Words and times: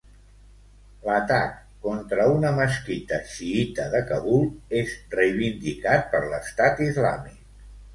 L'atac 1.07 1.51
contra 1.83 2.25
una 2.39 2.53
mesquita 2.61 3.21
xiïta 3.35 3.87
de 3.95 4.03
Kabul 4.11 4.51
és 4.83 4.99
reivindicat 5.17 6.13
per 6.17 6.27
l'Estat 6.35 6.87
Islàmic. 6.93 7.43